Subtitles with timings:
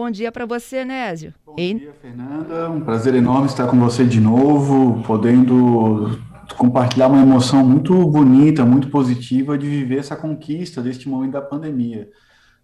[0.00, 1.34] bom dia para você, Nésio.
[1.44, 1.74] Bom e...
[1.74, 2.70] dia, Fernanda.
[2.70, 6.18] Um prazer enorme estar com você de novo, podendo
[6.56, 12.08] compartilhar uma emoção muito bonita, muito positiva de viver essa conquista deste momento da pandemia.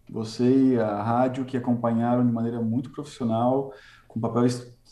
[0.08, 3.70] Você e a rádio que acompanharam de maneira muito profissional,
[4.08, 4.46] com papel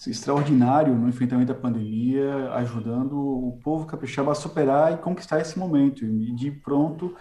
[0.06, 6.04] extraordinário no enfrentamento da pandemia, ajudando o povo capixaba a superar e conquistar esse momento.
[6.04, 7.16] E de pronto,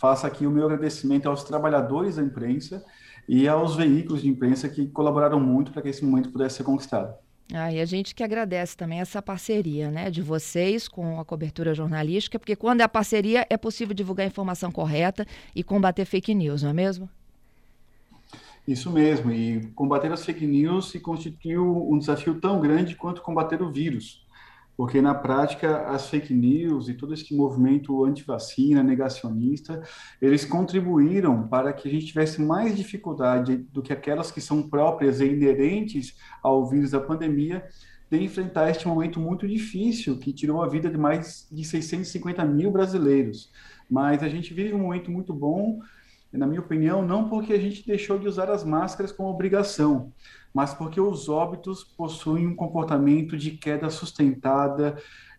[0.00, 2.84] faço aqui o meu agradecimento aos trabalhadores da imprensa
[3.28, 7.14] e aos veículos de imprensa que colaboraram muito para que esse momento pudesse ser conquistado.
[7.52, 11.74] Ah, e a gente que agradece também essa parceria né, de vocês com a cobertura
[11.74, 16.34] jornalística, porque quando é a parceria é possível divulgar a informação correta e combater fake
[16.34, 17.08] news, não é mesmo?
[18.66, 23.60] Isso mesmo, e combater as fake news se constituiu um desafio tão grande quanto combater
[23.60, 24.23] o vírus
[24.76, 29.82] porque na prática as fake news e todo esse movimento anti-vacina, negacionista,
[30.20, 35.20] eles contribuíram para que a gente tivesse mais dificuldade do que aquelas que são próprias
[35.20, 37.64] e inerentes ao vírus da pandemia
[38.10, 42.70] de enfrentar este momento muito difícil que tirou a vida de mais de 650 mil
[42.70, 43.50] brasileiros.
[43.88, 45.80] Mas a gente vive um momento muito bom,
[46.32, 50.12] na minha opinião, não porque a gente deixou de usar as máscaras como obrigação,
[50.54, 54.96] mas porque os óbitos possuem um comportamento de queda sustentada,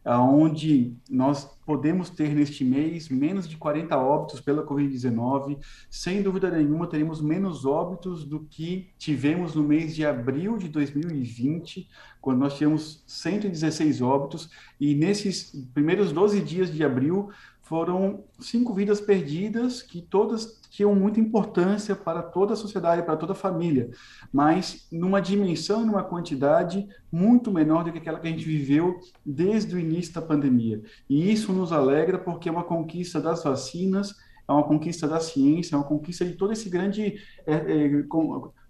[0.08, 5.58] onde nós podemos ter neste mês menos de 40 óbitos pela Covid-19.
[5.90, 11.90] Sem dúvida nenhuma, teremos menos óbitos do que tivemos no mês de abril de 2020,
[12.22, 17.32] quando nós tivemos 116 óbitos, e nesses primeiros 12 dias de abril
[17.66, 23.32] foram cinco vidas perdidas que todas tinham muita importância para toda a sociedade, para toda
[23.32, 23.90] a família,
[24.32, 29.76] mas numa dimensão numa quantidade muito menor do que aquela que a gente viveu desde
[29.76, 30.84] o início da pandemia.
[31.10, 34.14] E isso nos alegra porque é uma conquista das vacinas,
[34.48, 37.16] é uma conquista da ciência, é uma conquista de todo esse grande
[37.48, 38.04] é, é,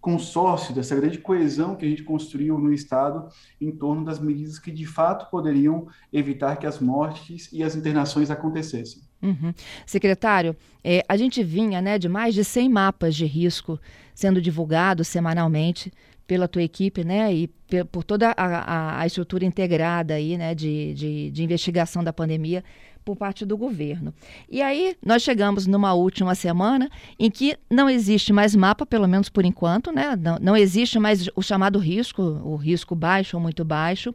[0.05, 3.27] consórcio, dessa grande coesão que a gente construiu no Estado
[3.59, 8.29] em torno das medidas que de fato poderiam evitar que as mortes e as internações
[8.29, 9.01] acontecessem.
[9.19, 9.51] Uhum.
[9.83, 13.79] Secretário, é, a gente vinha né, de mais de 100 mapas de risco
[14.13, 15.91] sendo divulgados semanalmente
[16.27, 17.47] pela tua equipe, né, e
[17.91, 22.63] por toda a, a, estrutura integrada aí, né, de, de, de investigação da pandemia
[23.05, 24.11] por parte do governo.
[24.49, 26.89] E aí nós chegamos numa última semana
[27.19, 30.15] em que não existe mais mapa, pelo menos por enquanto, né?
[30.19, 34.13] Não, não existe mais o chamado risco, o risco baixo ou muito baixo,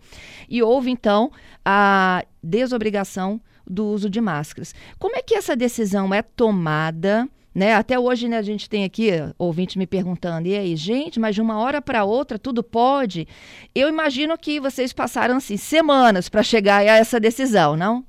[0.49, 1.31] e houve então
[1.65, 4.75] a desobrigação do uso de máscaras.
[4.99, 7.29] Como é que essa decisão é tomada?
[7.55, 7.75] Né?
[7.75, 11.41] Até hoje né, a gente tem aqui ouvinte me perguntando, e aí, gente, mas de
[11.41, 13.27] uma hora para outra tudo pode?
[13.75, 18.05] Eu imagino que vocês passaram assim, semanas para chegar a essa decisão, não?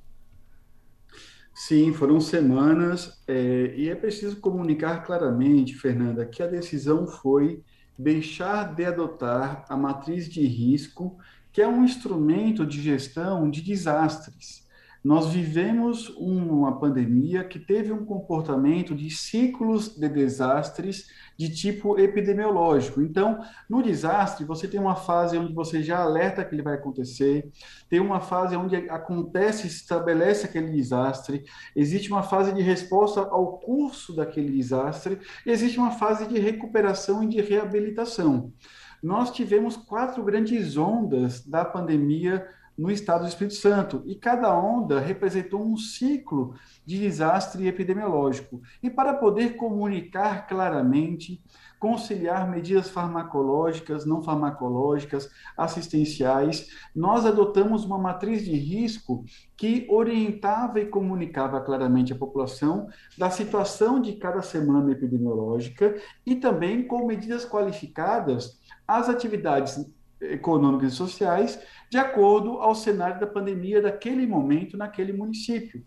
[1.53, 7.63] Sim, foram semanas, é, e é preciso comunicar claramente, Fernanda, que a decisão foi
[7.97, 11.17] deixar de adotar a matriz de risco,
[11.51, 14.67] que é um instrumento de gestão de desastres.
[15.03, 23.01] Nós vivemos uma pandemia que teve um comportamento de ciclos de desastres de tipo epidemiológico.
[23.01, 27.49] Então, no desastre, você tem uma fase onde você já alerta que ele vai acontecer,
[27.89, 31.45] tem uma fase onde acontece, estabelece aquele desastre,
[31.75, 37.23] existe uma fase de resposta ao curso daquele desastre, e existe uma fase de recuperação
[37.23, 38.53] e de reabilitação.
[39.01, 42.45] Nós tivemos quatro grandes ondas da pandemia
[42.81, 48.59] no estado do Espírito Santo, e cada onda representou um ciclo de desastre epidemiológico.
[48.81, 51.39] E para poder comunicar claramente,
[51.79, 59.23] conciliar medidas farmacológicas, não farmacológicas, assistenciais, nós adotamos uma matriz de risco
[59.55, 66.87] que orientava e comunicava claramente à população da situação de cada semana epidemiológica e também
[66.87, 69.77] com medidas qualificadas as atividades
[70.21, 71.59] econômicas e sociais
[71.89, 75.83] de acordo ao cenário da pandemia daquele momento naquele município.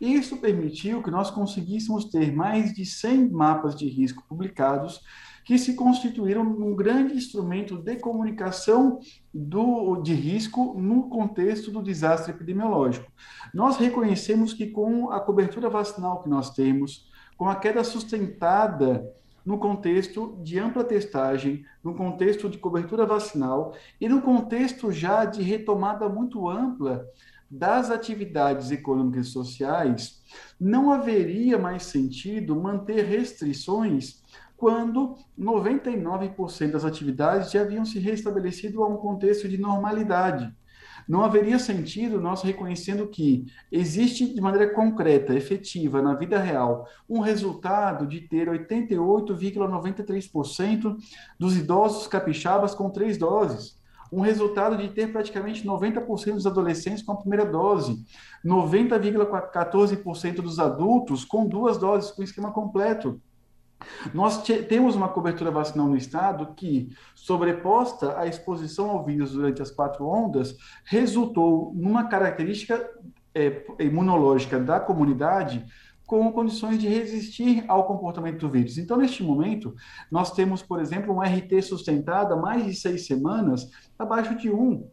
[0.00, 5.00] Isso permitiu que nós conseguíssemos ter mais de 100 mapas de risco publicados
[5.48, 9.00] que se constituíram um grande instrumento de comunicação
[9.32, 13.10] do, de risco no contexto do desastre epidemiológico.
[13.54, 19.10] Nós reconhecemos que com a cobertura vacinal que nós temos, com a queda sustentada
[19.48, 25.40] no contexto de ampla testagem, no contexto de cobertura vacinal e no contexto já de
[25.42, 27.06] retomada muito ampla
[27.50, 30.22] das atividades econômicas e sociais,
[30.60, 34.22] não haveria mais sentido manter restrições
[34.54, 40.54] quando 99% das atividades já haviam se restabelecido a um contexto de normalidade.
[41.08, 47.20] Não haveria sentido nós reconhecendo que existe de maneira concreta, efetiva, na vida real, um
[47.20, 50.96] resultado de ter 88,93%
[51.38, 53.78] dos idosos capixabas com três doses
[54.10, 58.04] um resultado de ter praticamente 90% dos adolescentes com a primeira dose,
[58.44, 63.20] 90,14% dos adultos com duas doses, com esquema completo.
[64.12, 69.70] Nós temos uma cobertura vacinal no estado que, sobreposta à exposição ao vírus durante as
[69.70, 72.88] quatro ondas, resultou numa característica
[73.34, 75.64] é, imunológica da comunidade
[76.08, 78.78] com condições de resistir ao comportamento do vírus.
[78.78, 79.74] Então, neste momento,
[80.10, 84.88] nós temos, por exemplo, um RT sustentado há mais de seis semanas abaixo de um.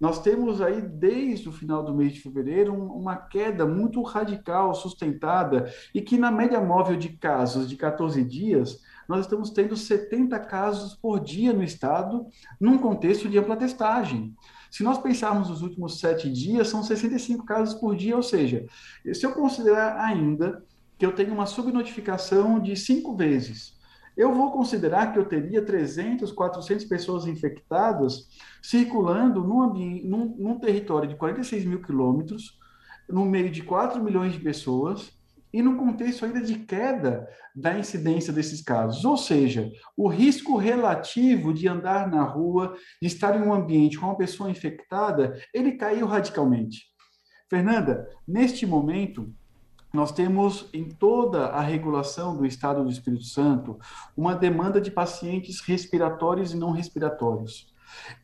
[0.00, 5.72] Nós temos aí, desde o final do mês de fevereiro, uma queda muito radical, sustentada,
[5.94, 10.94] e que na média móvel de casos de 14 dias, nós estamos tendo 70 casos
[10.94, 12.26] por dia no estado,
[12.60, 14.34] num contexto de ampla testagem.
[14.70, 18.66] Se nós pensarmos nos últimos sete dias, são 65 casos por dia, ou seja,
[19.12, 20.62] se eu considerar ainda
[20.98, 23.77] que eu tenho uma subnotificação de cinco vezes,
[24.18, 28.26] eu vou considerar que eu teria 300, 400 pessoas infectadas
[28.60, 32.58] circulando num, ambiente, num, num território de 46 mil quilômetros,
[33.08, 35.16] no meio de 4 milhões de pessoas,
[35.52, 39.04] e no contexto ainda de queda da incidência desses casos.
[39.04, 44.06] Ou seja, o risco relativo de andar na rua, de estar em um ambiente com
[44.06, 46.86] uma pessoa infectada, ele caiu radicalmente.
[47.48, 49.32] Fernanda, neste momento,
[49.92, 53.78] nós temos em toda a regulação do Estado do Espírito Santo
[54.16, 57.72] uma demanda de pacientes respiratórios e não respiratórios.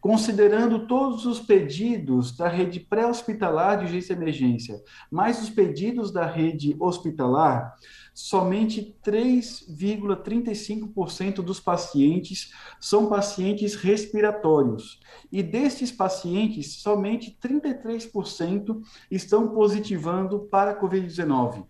[0.01, 6.27] Considerando todos os pedidos da rede pré-hospitalar de urgência e emergência, mais os pedidos da
[6.27, 7.75] rede hospitalar,
[8.13, 15.01] somente 3,35% dos pacientes são pacientes respiratórios.
[15.33, 18.81] E destes pacientes, somente 33%
[19.11, 21.65] estão positivando para a Covid-19.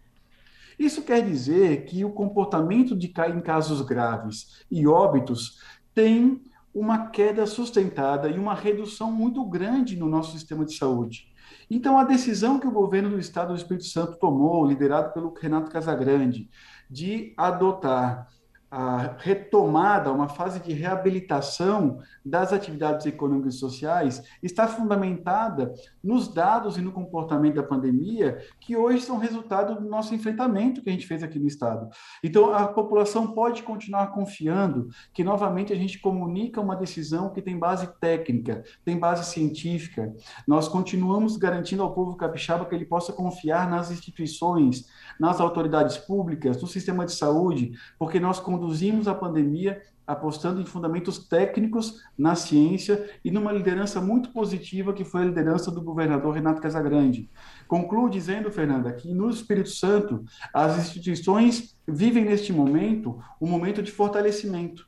[0.79, 5.59] Isso quer dizer que o comportamento de em casos graves e óbitos
[5.95, 6.43] tem
[6.75, 11.33] uma queda sustentada e uma redução muito grande no nosso sistema de saúde.
[11.71, 15.71] Então, a decisão que o governo do Estado do Espírito Santo tomou, liderado pelo Renato
[15.71, 16.51] Casagrande,
[16.91, 18.29] de adotar
[18.77, 25.73] a retomada, uma fase de reabilitação das atividades econômicas e sociais está fundamentada
[26.03, 30.91] nos dados e no comportamento da pandemia, que hoje são resultado do nosso enfrentamento que
[30.91, 31.89] a gente fez aqui no Estado.
[32.21, 37.57] Então, a população pode continuar confiando que, novamente, a gente comunica uma decisão que tem
[37.57, 40.13] base técnica, tem base científica.
[40.49, 44.87] Nós continuamos garantindo ao povo capixaba que ele possa confiar nas instituições,
[45.21, 48.64] nas autoridades públicas, no sistema de saúde, porque nós conduzimos
[49.07, 55.23] a pandemia apostando em fundamentos técnicos na ciência e numa liderança muito positiva que foi
[55.23, 57.31] a liderança do governador Renato Casagrande.
[57.67, 63.91] Concluo dizendo, Fernanda, que no Espírito Santo as instituições vivem neste momento um momento de
[63.91, 64.87] fortalecimento.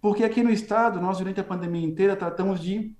[0.00, 2.94] Porque aqui no estado nós durante a pandemia inteira tratamos de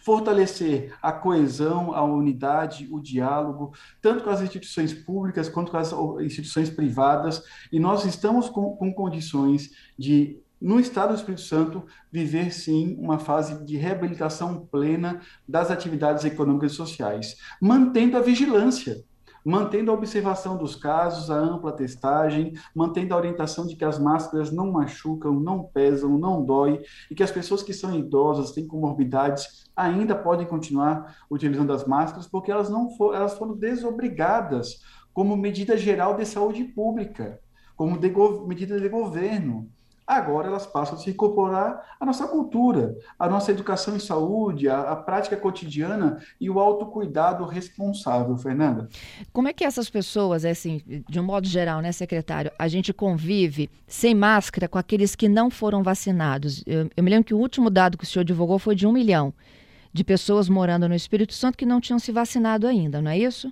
[0.00, 5.92] fortalecer a coesão, a unidade, o diálogo, tanto com as instituições públicas quanto com as
[6.20, 7.42] instituições privadas,
[7.72, 13.18] e nós estamos com, com condições de no Estado do Espírito Santo, viver sim uma
[13.18, 19.04] fase de reabilitação plena das atividades econômicas e sociais, mantendo a vigilância
[19.46, 24.50] mantendo a observação dos casos, a ampla testagem, mantendo a orientação de que as máscaras
[24.50, 29.70] não machucam, não pesam, não dói, e que as pessoas que são idosas, têm comorbidades,
[29.76, 34.80] ainda podem continuar utilizando as máscaras, porque elas não for, elas foram desobrigadas
[35.14, 37.38] como medida geral de saúde pública,
[37.76, 38.12] como de,
[38.48, 39.70] medida de governo
[40.06, 44.92] agora elas passam a se incorporar à nossa cultura, à nossa educação em saúde, à,
[44.92, 48.88] à, prática cotidiana e o autocuidado responsável, Fernanda.
[49.32, 52.92] Como é que essas pessoas, é assim, de um modo geral, né, secretário, a gente
[52.92, 56.62] convive sem máscara com aqueles que não foram vacinados?
[56.66, 58.92] Eu, eu me lembro que o último dado que o senhor divulgou foi de um
[58.92, 59.34] milhão
[59.92, 63.50] de pessoas morando no Espírito Santo que não tinham se vacinado ainda, não é isso?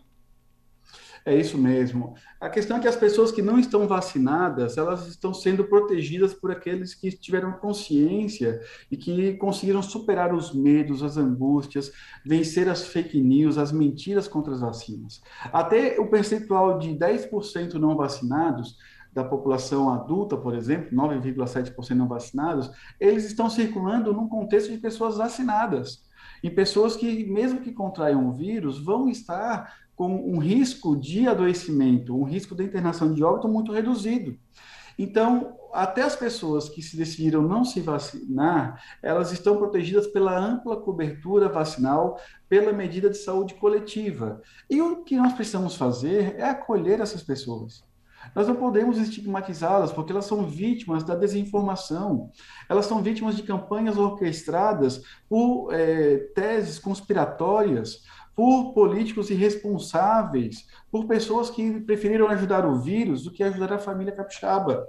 [1.26, 2.14] É isso mesmo.
[2.38, 6.50] A questão é que as pessoas que não estão vacinadas, elas estão sendo protegidas por
[6.50, 11.90] aqueles que tiveram consciência e que conseguiram superar os medos, as angústias,
[12.26, 15.22] vencer as fake news, as mentiras contra as vacinas.
[15.50, 18.76] Até o percentual de 10% não vacinados
[19.10, 25.16] da população adulta, por exemplo, 9,7% não vacinados, eles estão circulando num contexto de pessoas
[25.16, 26.02] vacinadas.
[26.42, 32.16] E pessoas que, mesmo que contraiam o vírus, vão estar com um risco de adoecimento,
[32.16, 34.36] um risco de internação de óbito muito reduzido.
[34.98, 40.80] Então, até as pessoas que se decidiram não se vacinar, elas estão protegidas pela ampla
[40.80, 44.40] cobertura vacinal, pela medida de saúde coletiva.
[44.70, 47.82] E o que nós precisamos fazer é acolher essas pessoas.
[48.34, 52.30] Nós não podemos estigmatizá-las, porque elas são vítimas da desinformação,
[52.68, 58.02] elas são vítimas de campanhas orquestradas por é, teses conspiratórias,
[58.34, 64.14] por políticos irresponsáveis, por pessoas que preferiram ajudar o vírus do que ajudar a família
[64.14, 64.86] capixaba,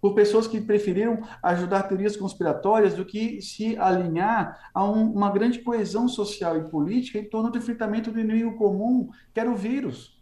[0.00, 5.60] por pessoas que preferiram ajudar teorias conspiratórias do que se alinhar a um, uma grande
[5.60, 10.17] coesão social e política em torno do enfrentamento do inimigo comum, que era o vírus.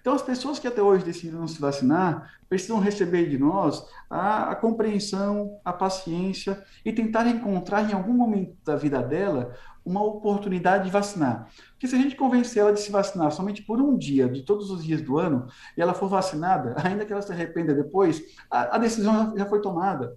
[0.00, 4.56] Então, as pessoas que até hoje decidiram se vacinar precisam receber de nós a, a,
[4.56, 9.54] compreensão, a paciência e tentar encontrar em algum momento da vida dela
[9.84, 11.48] uma oportunidade de vacinar.
[11.70, 14.70] Porque se a gente convencer ela de se vacinar somente por um dia, de todos
[14.70, 18.76] os dias do ano, e ela for vacinada, ainda que ela se arrependa depois, a,
[18.76, 20.16] a decisão já foi tomada.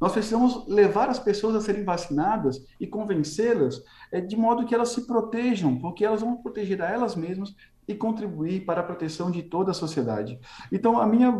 [0.00, 4.90] Nós precisamos levar as pessoas a serem vacinadas e convencê-las é, de modo que elas
[4.90, 7.54] se protejam, porque elas vão proteger a elas mesmas
[7.86, 10.38] e contribuir para a proteção de toda a sociedade.
[10.72, 11.32] Então, a minha,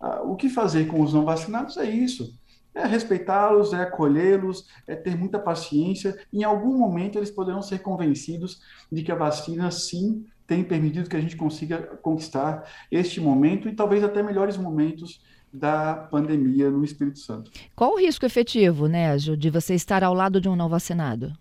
[0.00, 2.38] a, o que fazer com os não vacinados é isso
[2.74, 6.18] é respeitá-los, é acolhê-los, é ter muita paciência.
[6.32, 8.60] Em algum momento eles poderão ser convencidos
[8.90, 13.74] de que a vacina sim tem permitido que a gente consiga conquistar este momento e
[13.74, 15.22] talvez até melhores momentos
[15.52, 17.50] da pandemia no Espírito Santo.
[17.76, 21.32] Qual o risco efetivo, Nésio, de você estar ao lado de um não vacinado?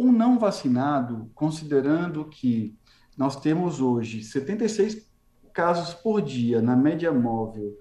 [0.00, 2.74] Um não vacinado, considerando que
[3.18, 5.06] nós temos hoje 76
[5.52, 7.76] casos por dia na média móvel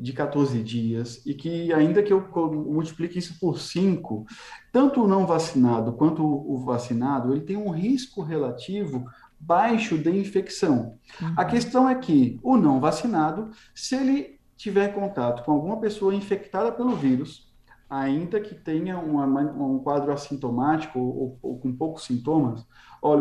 [0.00, 4.24] de 14 dias e que, ainda que eu multiplique isso por 5,
[4.72, 9.04] tanto o não vacinado quanto o vacinado, ele tem um risco relativo
[9.38, 10.98] baixo de infecção.
[11.20, 11.34] Uhum.
[11.36, 16.72] A questão é que o não vacinado, se ele tiver contato com alguma pessoa infectada
[16.72, 17.47] pelo vírus,
[17.88, 22.66] ainda que tenha uma, um quadro assintomático ou, ou com poucos sintomas,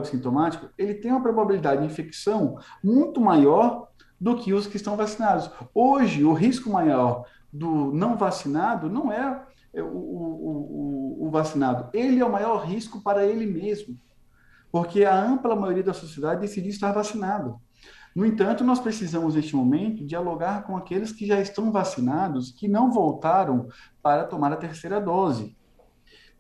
[0.06, 3.88] sintomático, ele tem uma probabilidade de infecção muito maior
[4.20, 5.50] do que os que estão vacinados.
[5.74, 9.46] Hoje, o risco maior do não vacinado não é
[9.76, 13.96] o, o, o, o vacinado, ele é o maior risco para ele mesmo,
[14.72, 17.62] porque a ampla maioria da sociedade decidiu estar vacinado.
[18.18, 22.92] No entanto, nós precisamos, neste momento, dialogar com aqueles que já estão vacinados, que não
[22.92, 23.68] voltaram
[24.02, 25.56] para tomar a terceira dose.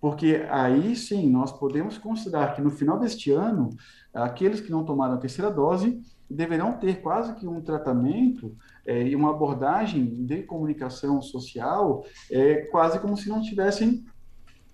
[0.02, 3.70] Porque aí sim nós podemos considerar que no final deste ano,
[4.12, 9.16] aqueles que não tomaram a terceira dose deverão ter quase que um tratamento é, e
[9.16, 14.04] uma abordagem de comunicação social é, quase como se não tivessem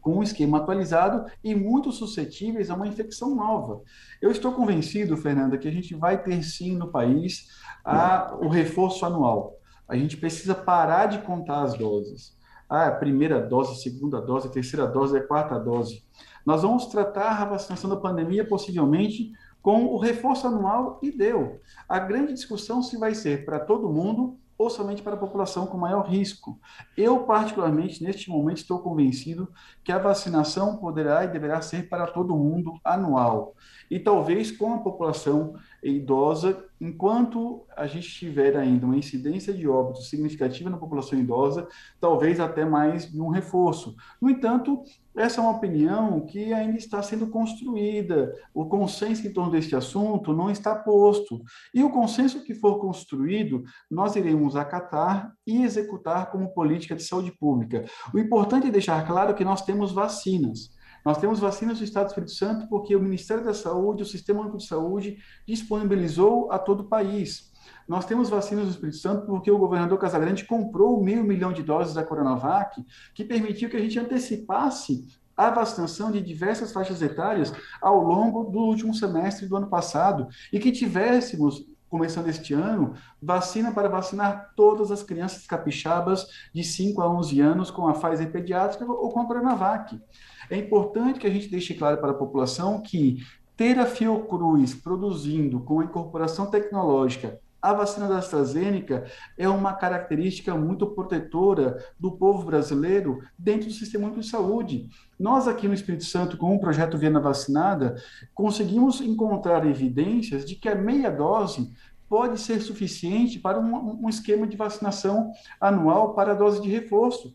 [0.04, 3.82] com um esquema atualizado e muito suscetíveis a uma infecção nova.
[4.22, 7.48] Eu estou convencido, Fernanda, que a gente vai ter sim no país
[7.84, 9.58] a, o reforço anual.
[9.88, 12.38] A gente precisa parar de contar as doses.
[12.70, 16.04] Ah, a primeira dose, a segunda dose, a terceira dose, a quarta dose.
[16.46, 19.32] Nós vamos tratar a vacinação da pandemia possivelmente
[19.62, 21.62] com o reforço anual e deu.
[21.88, 25.78] A grande discussão se vai ser para todo mundo ou somente para a população com
[25.78, 26.58] maior risco.
[26.96, 29.52] Eu, particularmente, neste momento, estou convencido
[29.84, 33.56] que a vacinação poderá e deverá ser para todo mundo anual.
[33.92, 35.56] E talvez com a população
[35.92, 41.68] idosa, enquanto a gente tiver ainda uma incidência de óbitos significativa na população idosa,
[42.00, 43.96] talvez até mais de um reforço.
[44.22, 44.84] No entanto,
[45.16, 48.34] essa é uma opinião que ainda está sendo construída.
[48.54, 51.42] O consenso em torno deste assunto não está posto.
[51.74, 57.32] E o consenso que for construído, nós iremos acatar e executar como política de saúde
[57.32, 57.86] pública.
[58.14, 60.72] O importante é deixar claro que nós temos vacinas.
[61.04, 64.42] Nós temos vacinas do Estado do Espírito Santo porque o Ministério da Saúde, o Sistema
[64.42, 67.52] Único de Saúde, disponibilizou a todo o país.
[67.88, 71.94] Nós temos vacinas do Espírito Santo porque o governador Casagrande comprou meio milhão de doses
[71.94, 72.84] da Coronavac,
[73.14, 78.60] que permitiu que a gente antecipasse a vacinação de diversas faixas etárias ao longo do
[78.60, 84.90] último semestre do ano passado e que tivéssemos começando este ano, vacina para vacinar todas
[84.90, 89.28] as crianças capixabas de 5 a 11 anos com a Pfizer pediátrica ou com a
[89.28, 90.02] Coronavac.
[90.50, 93.18] É importante que a gente deixe claro para a população que
[93.56, 99.06] ter a Fiocruz produzindo com a incorporação tecnológica a vacina da AstraZeneca
[99.38, 104.90] é uma característica muito protetora do povo brasileiro dentro do sistema de saúde.
[105.18, 107.96] Nós aqui no Espírito Santo, com o projeto Viena Vacinada,
[108.34, 111.72] conseguimos encontrar evidências de que a meia dose
[112.10, 117.34] pode ser suficiente para um, um esquema de vacinação anual para a dose de reforço.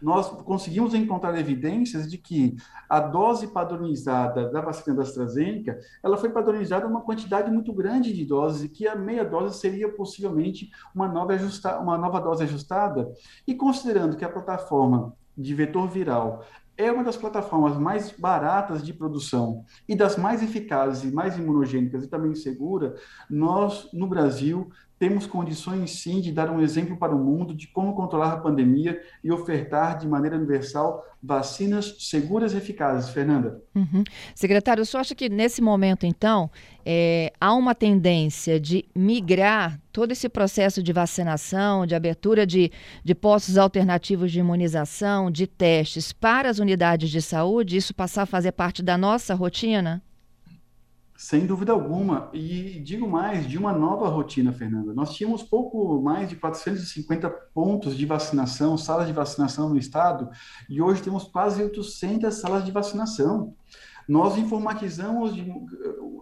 [0.00, 2.56] Nós conseguimos encontrar evidências de que
[2.88, 8.24] a dose padronizada da vacina da AstraZeneca, ela foi padronizada uma quantidade muito grande de
[8.24, 13.12] doses e que a meia dose seria possivelmente uma nova, ajusta, uma nova dose ajustada.
[13.46, 16.44] E considerando que a plataforma de vetor viral
[16.78, 22.04] é uma das plataformas mais baratas de produção e das mais eficazes e mais imunogênicas
[22.04, 22.94] e também segura,
[23.28, 27.94] nós, no Brasil, temos condições sim de dar um exemplo para o mundo de como
[27.94, 33.10] controlar a pandemia e ofertar de maneira universal vacinas seguras e eficazes.
[33.10, 33.62] Fernanda.
[33.74, 34.04] Uhum.
[34.34, 36.50] Secretário, o senhor acha que nesse momento, então,
[36.84, 42.70] é, há uma tendência de migrar todo esse processo de vacinação, de abertura de,
[43.04, 48.26] de postos alternativos de imunização, de testes para as unidades de saúde, isso passar a
[48.26, 50.02] fazer parte da nossa rotina?
[51.18, 52.30] Sem dúvida alguma.
[52.32, 54.94] E digo mais, de uma nova rotina, Fernanda.
[54.94, 60.30] Nós tínhamos pouco mais de 450 pontos de vacinação, salas de vacinação no estado,
[60.70, 63.52] e hoje temos quase 800 salas de vacinação.
[64.08, 65.34] Nós informatizamos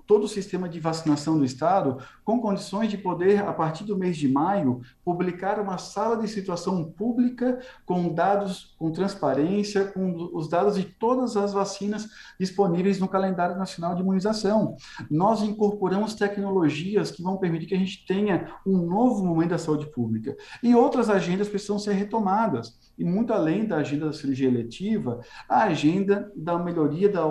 [0.06, 4.16] todo o sistema de vacinação do Estado com condições de poder, a partir do mês
[4.16, 10.76] de maio, publicar uma sala de situação pública com dados, com transparência, com os dados
[10.76, 14.76] de todas as vacinas disponíveis no calendário nacional de imunização.
[15.10, 19.86] Nós incorporamos tecnologias que vão permitir que a gente tenha um novo momento da saúde
[19.90, 20.36] pública.
[20.62, 22.78] E outras agendas precisam ser retomadas.
[22.96, 27.26] E muito além da agenda da cirurgia eletiva, a agenda da melhoria da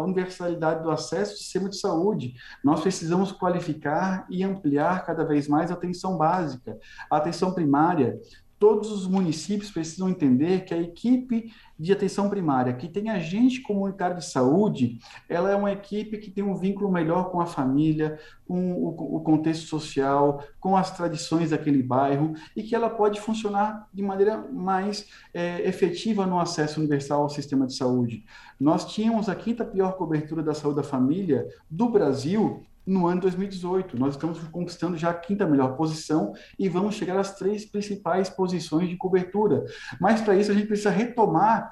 [0.46, 2.36] universalidade do acesso ao sistema de saúde.
[2.64, 6.78] Nós precisamos qualificar e ampliar cada vez mais a atenção básica,
[7.10, 8.20] a atenção primária,
[8.66, 14.18] todos os municípios precisam entender que a equipe de atenção primária, que tem agente comunitário
[14.18, 14.98] de saúde,
[15.30, 18.18] ela é uma equipe que tem um vínculo melhor com a família,
[18.48, 23.88] com o, o contexto social, com as tradições daquele bairro, e que ela pode funcionar
[23.94, 28.26] de maneira mais é, efetiva no acesso universal ao sistema de saúde.
[28.60, 33.98] Nós tínhamos a quinta pior cobertura da saúde da família do Brasil no ano 2018.
[33.98, 38.90] Nós estamos conquistando já a quinta melhor posição e vamos chegar às três principais posições
[38.90, 39.66] de cobertura.
[40.00, 41.72] Mas para isso a gente precisa retomar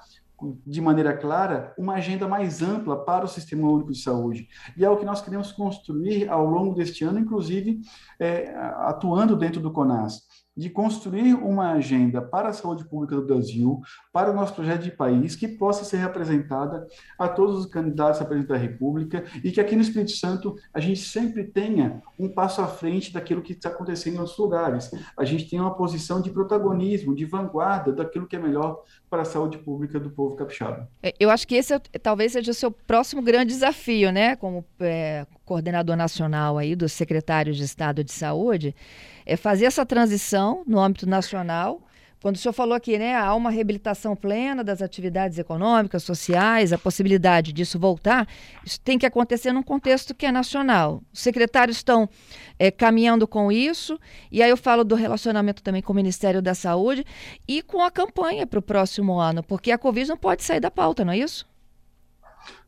[0.66, 4.48] de maneira clara uma agenda mais ampla para o Sistema Único de Saúde.
[4.76, 7.80] E é o que nós queremos construir ao longo deste ano, inclusive
[8.20, 10.24] é, atuando dentro do CONAS
[10.56, 13.82] de construir uma agenda para a saúde pública do Brasil,
[14.12, 18.26] para o nosso projeto de país, que possa ser representada a todos os candidatos a
[18.26, 22.62] presidente da República e que aqui no Espírito Santo a gente sempre tenha um passo
[22.62, 24.92] à frente daquilo que está acontecendo em outros lugares.
[25.18, 29.26] A gente tem uma posição de protagonismo, de vanguarda daquilo que é melhor para a
[29.26, 30.90] saúde pública do povo capixaba.
[31.02, 34.66] É, eu acho que esse é, talvez seja o seu próximo grande desafio, né, como
[34.80, 38.76] é, coordenador nacional aí dos secretários de Estado de Saúde,
[39.26, 41.82] é fazer essa transição no âmbito nacional.
[42.22, 46.78] Quando o senhor falou aqui, né, há uma reabilitação plena das atividades econômicas, sociais, a
[46.78, 48.26] possibilidade disso voltar,
[48.66, 51.04] isso tem que acontecer num contexto que é nacional.
[51.12, 52.08] Os secretários estão
[52.58, 54.00] é, caminhando com isso,
[54.32, 57.06] e aí eu falo do relacionamento também com o Ministério da Saúde
[57.46, 60.72] e com a campanha para o próximo ano, porque a Covid não pode sair da
[60.72, 61.46] pauta, não é isso?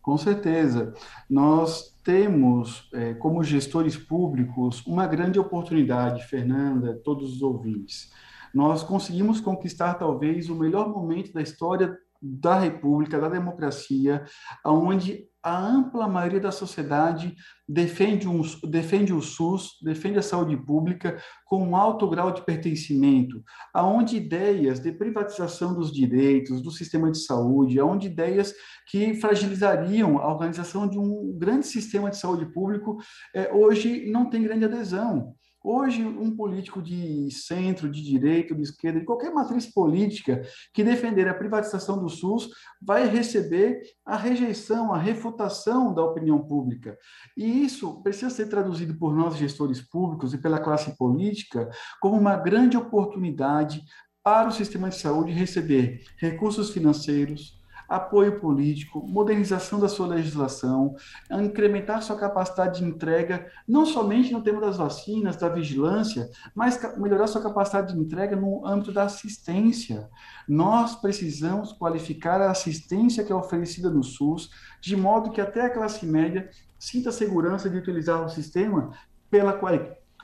[0.06, 0.94] Com certeza.
[1.28, 8.12] Nós temos, é, como gestores públicos, uma grande oportunidade, Fernanda, todos os ouvintes.
[8.54, 14.24] Nós conseguimos conquistar talvez o melhor momento da história da República, da democracia,
[14.64, 17.36] onde a ampla maioria da sociedade
[17.70, 23.44] defende, um, defende o SUS, defende a saúde pública com um alto grau de pertencimento,
[23.72, 28.56] aonde ideias de privatização dos direitos, do sistema de saúde, aonde ideias
[28.90, 32.98] que fragilizariam a organização de um grande sistema de saúde público,
[33.32, 35.36] é, hoje não tem grande adesão.
[35.68, 41.28] Hoje, um político de centro, de direita, de esquerda, de qualquer matriz política que defender
[41.28, 42.50] a privatização do SUS
[42.80, 46.96] vai receber a rejeição, a refutação da opinião pública.
[47.36, 51.68] E isso precisa ser traduzido por nós, gestores públicos, e pela classe política,
[52.00, 53.82] como uma grande oportunidade
[54.24, 60.96] para o sistema de saúde receber recursos financeiros, apoio político, modernização da sua legislação,
[61.32, 67.28] incrementar sua capacidade de entrega, não somente no tema das vacinas, da vigilância, mas melhorar
[67.28, 70.10] sua capacidade de entrega no âmbito da assistência.
[70.48, 74.50] Nós precisamos qualificar a assistência que é oferecida no SUS,
[74.82, 78.92] de modo que até a classe média sinta segurança de utilizar o sistema
[79.30, 79.60] pela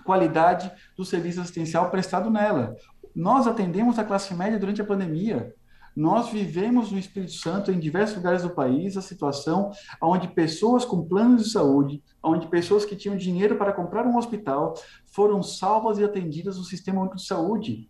[0.04, 2.76] qualidade do serviço assistencial prestado nela.
[3.16, 5.54] Nós atendemos a classe média durante a pandemia.
[5.96, 11.06] Nós vivemos no Espírito Santo, em diversos lugares do país, a situação onde pessoas com
[11.06, 14.74] planos de saúde, onde pessoas que tinham dinheiro para comprar um hospital,
[15.06, 17.90] foram salvas e atendidas no Sistema Único de Saúde.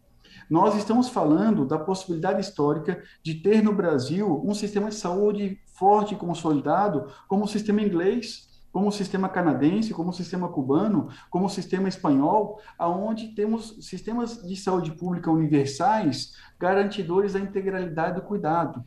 [0.50, 6.14] Nós estamos falando da possibilidade histórica de ter no Brasil um sistema de saúde forte
[6.14, 11.46] e consolidado como o sistema inglês, como o sistema canadense, como o sistema cubano, como
[11.46, 18.84] o sistema espanhol, aonde temos sistemas de saúde pública universais garantidores da integralidade do cuidado.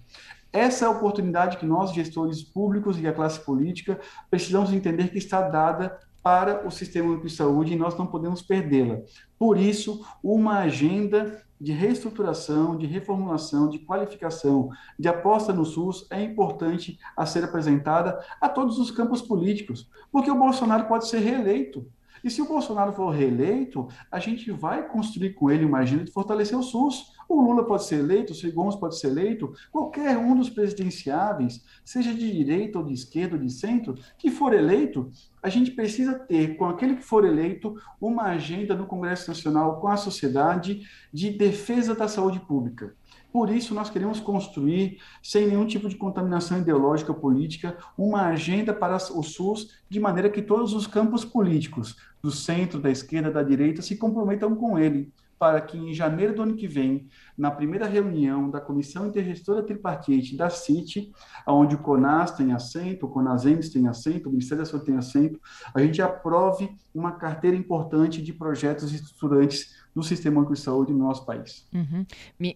[0.53, 3.99] Essa é a oportunidade que nós, gestores públicos e a classe política,
[4.31, 8.41] precisamos entender que está dada para o sistema único de saúde e nós não podemos
[8.41, 9.01] perdê-la.
[9.39, 16.23] Por isso, uma agenda de reestruturação, de reformulação, de qualificação, de aposta no SUS é
[16.23, 21.87] importante a ser apresentada a todos os campos políticos, porque o Bolsonaro pode ser reeleito.
[22.25, 26.11] E se o Bolsonaro for reeleito, a gente vai construir com ele uma agenda de
[26.11, 27.13] fortalecer o SUS.
[27.29, 31.63] O Lula pode ser eleito, o Ciro Gomes pode ser eleito, qualquer um dos presidenciáveis,
[31.85, 35.11] seja de direita ou de esquerda ou de centro, que for eleito,
[35.43, 39.89] a gente precisa ter, com aquele que for eleito, uma agenda no Congresso Nacional com
[39.89, 40.83] a sociedade
[41.13, 42.95] de defesa da saúde pública.
[43.35, 48.73] Por isso, nós queremos construir, sem nenhum tipo de contaminação ideológica ou política, uma agenda
[48.73, 53.43] para o SUS, de maneira que todos os campos políticos, do centro, da esquerda, da
[53.43, 57.87] direita, se comprometam com ele, para que em janeiro do ano que vem, na primeira
[57.87, 61.13] reunião da Comissão Intergestora Tripartite da CIT,
[61.45, 65.41] onde o CONAS tem assento, o CONASEMS tem assento, o Ministério da Saúde tem assento,
[65.75, 70.99] a gente aprove uma carteira importante de projetos estruturantes do Sistema Único de Saúde no
[70.99, 71.67] nosso país.
[71.73, 72.05] Uhum.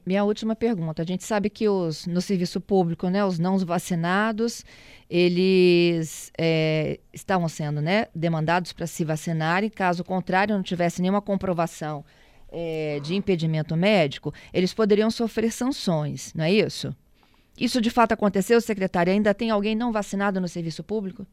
[0.04, 1.02] Minha última pergunta.
[1.02, 4.64] A gente sabe que os, no serviço público, né, os não vacinados,
[5.08, 9.70] eles é, estavam sendo né, demandados para se vacinarem.
[9.70, 12.04] Caso contrário, não tivesse nenhuma comprovação
[12.50, 16.94] é, de impedimento médico, eles poderiam sofrer sanções, não é isso?
[17.58, 19.12] Isso de fato aconteceu, secretária?
[19.12, 21.26] Ainda tem alguém não vacinado no serviço público?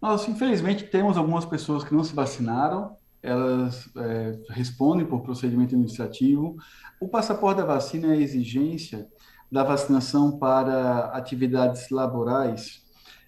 [0.00, 6.56] Nós, infelizmente, temos algumas pessoas que não se vacinaram, elas é, respondem por procedimento administrativo.
[7.00, 9.06] O passaporte da vacina é a exigência
[9.50, 12.82] da vacinação para atividades laborais.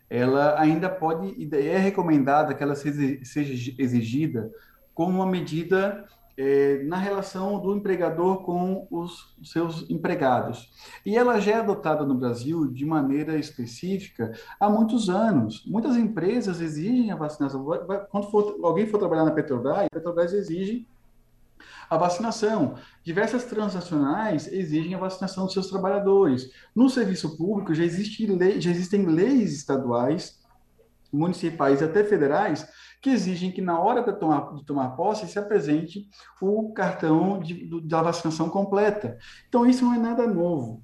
[0.09, 4.51] Ela ainda pode, é recomendada que ela seja exigida
[4.95, 6.05] como uma medida
[6.37, 10.71] é, na relação do empregador com os seus empregados.
[11.05, 15.65] E ela já é adotada no Brasil de maneira específica há muitos anos.
[15.67, 17.65] Muitas empresas exigem a vacinação.
[18.11, 20.87] Quando for, alguém for trabalhar na Petrobras, a Petrobras exige
[21.89, 22.75] a vacinação.
[23.05, 26.51] Diversas transnacionais exigem a vacinação dos seus trabalhadores.
[26.75, 30.41] No serviço público já, existe lei, já existem leis estaduais,
[31.13, 32.67] municipais e até federais
[33.03, 36.09] que exigem que na hora de tomar, de tomar posse se apresente
[36.41, 39.19] o cartão de, da vacinação completa.
[39.49, 40.81] Então, isso não é nada novo.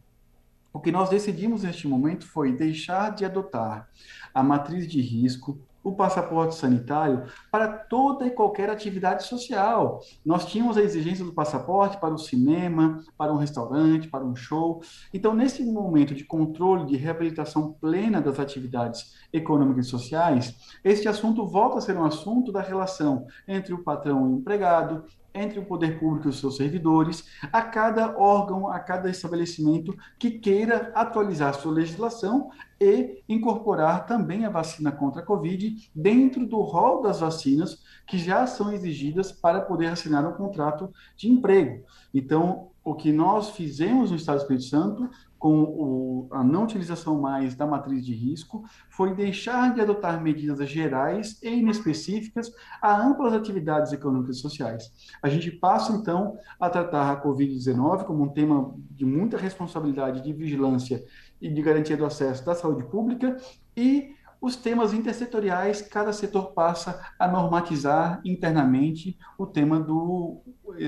[0.72, 3.88] O que nós decidimos neste momento foi deixar de adotar
[4.34, 10.00] a matriz de risco o passaporte sanitário para toda e qualquer atividade social.
[10.24, 14.82] Nós tínhamos a exigência do passaporte para o cinema, para um restaurante, para um show.
[15.12, 21.46] Então, nesse momento de controle, de reabilitação plena das atividades econômicas e sociais, este assunto
[21.46, 25.64] volta a ser um assunto da relação entre o patrão e o empregado, entre o
[25.64, 31.54] poder público e os seus servidores, a cada órgão, a cada estabelecimento que queira atualizar
[31.54, 37.82] sua legislação e incorporar também a vacina contra a Covid dentro do rol das vacinas
[38.06, 41.84] que já são exigidas para poder assinar um contrato de emprego.
[42.12, 47.20] Então, o que nós fizemos no Estado do Espírito Santo com o, a não utilização
[47.20, 53.32] mais da matriz de risco foi deixar de adotar medidas gerais e inespecíficas a amplas
[53.32, 54.90] atividades econômicas e sociais.
[55.22, 60.32] A gente passa, então, a tratar a Covid-19 como um tema de muita responsabilidade de
[60.32, 61.04] vigilância
[61.40, 63.36] e de garantia do acesso da saúde pública
[63.76, 70.40] e os temas intersetoriais, cada setor passa a normatizar internamente o tema do,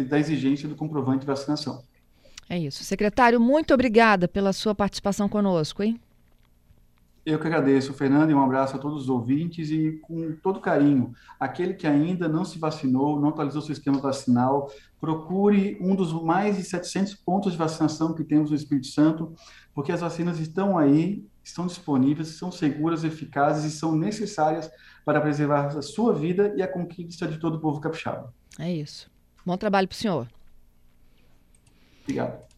[0.08, 1.82] da exigência do comprovante de vacinação.
[2.50, 2.82] É isso.
[2.82, 6.00] Secretário, muito obrigada pela sua participação conosco, hein?
[7.24, 11.12] Eu que agradeço, Fernando, e um abraço a todos os ouvintes e com todo carinho.
[11.38, 14.68] Aquele que ainda não se vacinou, não atualizou seu esquema vacinal,
[15.00, 19.32] procure um dos mais de 700 pontos de vacinação que temos no Espírito Santo,
[19.72, 24.68] porque as vacinas estão aí, estão disponíveis, são seguras, eficazes e são necessárias
[25.04, 28.34] para preservar a sua vida e a conquista de todo o povo capixaba.
[28.58, 29.08] É isso.
[29.46, 30.26] Bom trabalho para o senhor.
[32.10, 32.48] Obrigado.